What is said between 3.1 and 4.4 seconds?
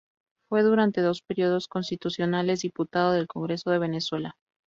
al Congreso de Venezuela.